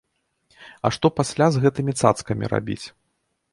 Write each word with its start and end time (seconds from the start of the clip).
А 0.87 0.91
што 0.97 1.11
пасля 1.19 1.47
з 1.55 1.61
гэтымі 1.67 1.97
цацкамі 2.01 2.51
рабіць? 2.57 2.83